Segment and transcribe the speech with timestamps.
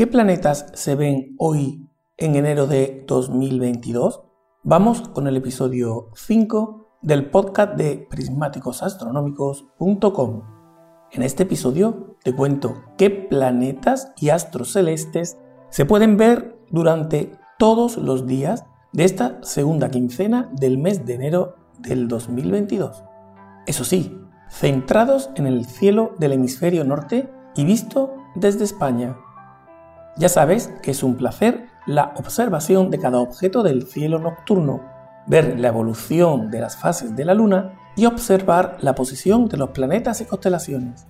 [0.00, 1.86] ¿Qué planetas se ven hoy
[2.16, 4.22] en enero de 2022?
[4.62, 10.42] Vamos con el episodio 5 del podcast de prismáticosastronómicos.com.
[11.12, 15.36] En este episodio te cuento qué planetas y astros celestes
[15.68, 18.64] se pueden ver durante todos los días
[18.94, 23.04] de esta segunda quincena del mes de enero del 2022.
[23.66, 29.14] Eso sí, centrados en el cielo del hemisferio norte y visto desde España.
[30.16, 34.80] Ya sabes que es un placer la observación de cada objeto del cielo nocturno,
[35.26, 39.70] ver la evolución de las fases de la luna y observar la posición de los
[39.70, 41.06] planetas y constelaciones.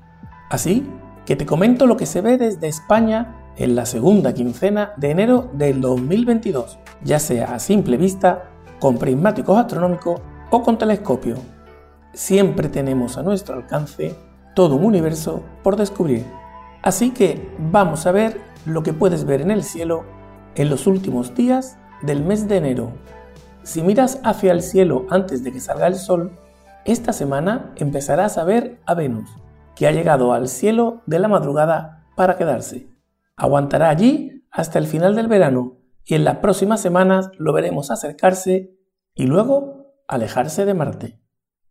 [0.51, 0.87] Así
[1.27, 5.51] que te comento lo que se ve desde España en la segunda quincena de enero
[5.53, 8.45] del 2022, ya sea a simple vista,
[8.79, 10.21] con prismáticos astronómicos
[10.51, 11.37] o con telescopio.
[12.13, 14.17] Siempre tenemos a nuestro alcance
[14.55, 16.25] todo un universo por descubrir.
[16.83, 20.05] Así que vamos a ver lo que puedes ver en el cielo
[20.55, 22.93] en los últimos días del mes de enero.
[23.63, 26.33] Si miras hacia el cielo antes de que salga el sol,
[26.85, 29.31] esta semana empezarás a ver a Venus,
[29.77, 32.89] que ha llegado al cielo de la madrugada para quedarse.
[33.37, 38.77] Aguantará allí hasta el final del verano y en las próximas semanas lo veremos acercarse
[39.15, 41.21] y luego alejarse de Marte.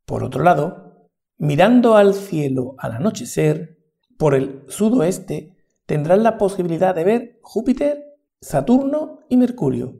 [0.05, 3.77] Por otro lado, mirando al cielo al anochecer,
[4.17, 5.55] por el sudoeste
[5.89, 9.97] tendrás la posibilidad de ver Júpiter, Saturno y Mercurio.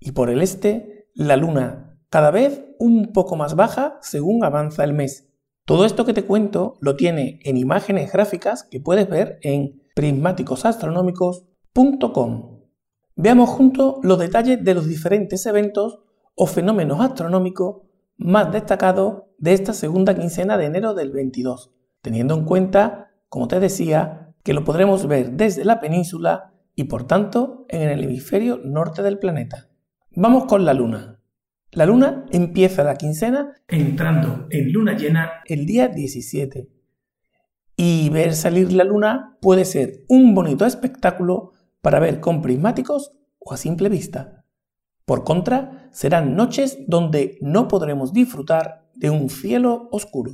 [0.00, 4.92] Y por el este, la Luna, cada vez un poco más baja según avanza el
[4.92, 5.28] mes.
[5.66, 12.58] Todo esto que te cuento lo tiene en imágenes gráficas que puedes ver en prismáticosastronómicos.com.
[13.14, 16.00] Veamos juntos los detalles de los diferentes eventos
[16.34, 17.82] o fenómenos astronómicos
[18.16, 21.70] más destacados de esta segunda quincena de enero del 22,
[22.02, 27.06] teniendo en cuenta, como te decía, que lo podremos ver desde la península y por
[27.06, 29.68] tanto en el hemisferio norte del planeta.
[30.16, 31.20] Vamos con la luna.
[31.70, 36.68] La luna empieza la quincena entrando en luna llena el día 17.
[37.76, 43.52] Y ver salir la luna puede ser un bonito espectáculo para ver con prismáticos o
[43.52, 44.46] a simple vista.
[45.04, 50.32] Por contra, serán noches donde no podremos disfrutar de un cielo oscuro.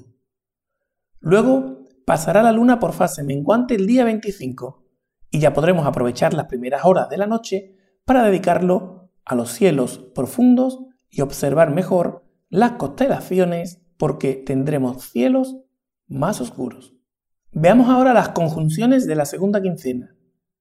[1.20, 1.75] Luego
[2.06, 4.84] pasará la luna por fase menguante el día 25
[5.30, 7.74] y ya podremos aprovechar las primeras horas de la noche
[8.04, 10.78] para dedicarlo a los cielos profundos
[11.10, 15.56] y observar mejor las constelaciones porque tendremos cielos
[16.06, 16.94] más oscuros.
[17.50, 20.14] Veamos ahora las conjunciones de la segunda quincena.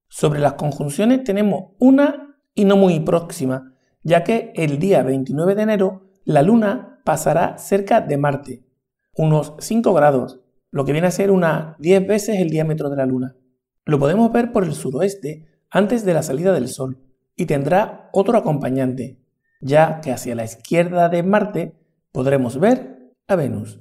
[0.07, 5.61] Sobre las conjunciones tenemos una y no muy próxima, ya que el día 29 de
[5.61, 8.65] enero la luna pasará cerca de Marte,
[9.13, 10.39] unos 5 grados,
[10.75, 13.37] lo que viene a ser unas 10 veces el diámetro de la Luna.
[13.85, 16.97] Lo podemos ver por el suroeste antes de la salida del Sol
[17.33, 19.17] y tendrá otro acompañante,
[19.61, 21.79] ya que hacia la izquierda de Marte
[22.11, 23.79] podremos ver a Venus.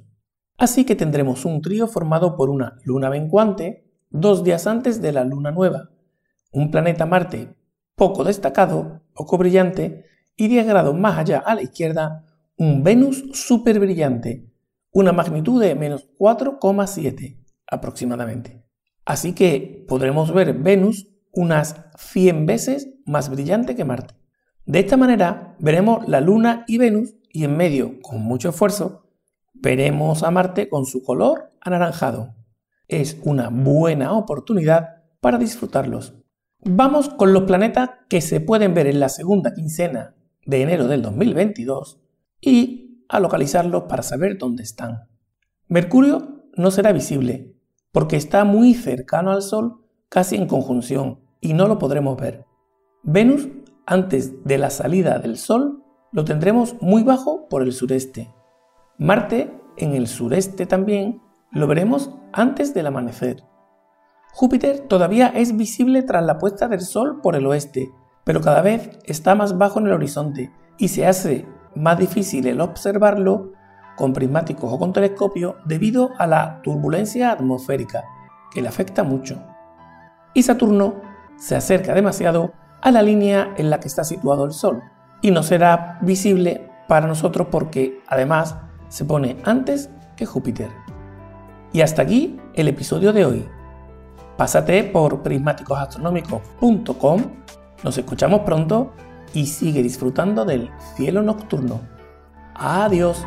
[0.57, 5.25] Así que tendremos un trío formado por una luna menguante dos días antes de la
[5.25, 5.89] luna nueva,
[6.53, 7.57] un planeta Marte
[7.95, 10.05] poco destacado, poco brillante,
[10.37, 12.23] y 10 grados más allá a la izquierda,
[12.55, 14.45] un Venus súper brillante,
[14.95, 18.65] una magnitud de menos 4,7 aproximadamente.
[19.03, 24.15] Así que podremos ver Venus unas 100 veces más brillante que Marte.
[24.65, 29.09] De esta manera veremos la Luna y Venus y en medio, con mucho esfuerzo,
[29.53, 32.33] veremos a Marte con su color anaranjado.
[32.87, 36.13] Es una buena oportunidad para disfrutarlos.
[36.63, 41.01] Vamos con los planetas que se pueden ver en la segunda quincena de enero del
[41.01, 41.99] 2022
[42.39, 45.07] y a localizarlos para saber dónde están.
[45.67, 47.55] Mercurio no será visible
[47.95, 52.45] porque está muy cercano al Sol, casi en conjunción, y no lo podremos ver.
[53.03, 53.47] Venus,
[53.85, 58.33] antes de la salida del Sol, lo tendremos muy bajo por el sureste.
[58.97, 63.43] Marte, en el sureste también, lo veremos antes del amanecer.
[64.33, 67.93] Júpiter todavía es visible tras la puesta del Sol por el oeste,
[68.25, 72.61] pero cada vez está más bajo en el horizonte y se hace más difícil el
[72.61, 73.51] observarlo
[73.95, 78.03] con prismáticos o con telescopio debido a la turbulencia atmosférica,
[78.51, 79.41] que le afecta mucho.
[80.33, 80.95] Y Saturno
[81.37, 84.83] se acerca demasiado a la línea en la que está situado el Sol
[85.21, 88.57] y no será visible para nosotros porque además
[88.89, 90.69] se pone antes que Júpiter.
[91.73, 93.45] Y hasta aquí el episodio de hoy.
[94.37, 97.21] Pásate por prismáticosastronómicos.com.
[97.83, 98.93] Nos escuchamos pronto
[99.33, 101.81] y sigue disfrutando del cielo nocturno.
[102.55, 103.25] Adiós.